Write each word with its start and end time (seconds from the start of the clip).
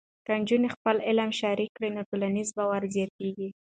که 0.25 0.31
نجونې 0.39 0.69
خپل 0.75 0.95
علم 1.07 1.29
شریک 1.39 1.71
کړي، 1.77 1.89
نو 1.95 2.01
ټولنیز 2.09 2.49
باور 2.57 2.81
زیاتېږي. 2.95 3.49